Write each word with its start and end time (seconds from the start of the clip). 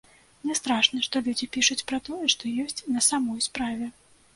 Не 0.51 0.55
страшна, 0.59 1.01
што 1.09 1.21
людзі 1.29 1.49
пішуць 1.59 1.85
пра 1.95 2.03
тое, 2.11 2.25
што 2.37 2.43
ёсць 2.67 2.83
на 2.97 3.09
самой 3.15 3.51
справе. 3.51 3.97